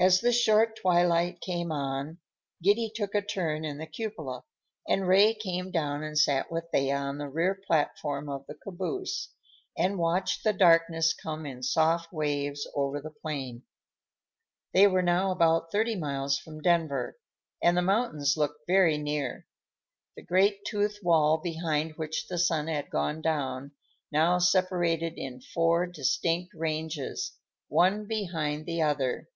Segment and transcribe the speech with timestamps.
[0.00, 2.18] As the short twilight came on,
[2.62, 4.42] Giddy took a turn in the cupola,
[4.88, 9.28] and Ray came down and sat with Thea on the rear platform of the caboose
[9.76, 13.64] and watched the darkness come in soft waves over the plain.
[14.72, 17.18] They were now about thirty miles from Denver,
[17.62, 19.46] and the mountains looked very near.
[20.16, 23.72] The great toothed wall behind which the sun had gone down
[24.10, 27.34] now separated into four distinct ranges,
[27.68, 29.28] one behind the other.